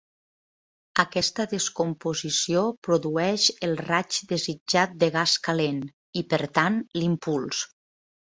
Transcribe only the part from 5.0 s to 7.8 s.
de gas calent i, per tant, l'impuls.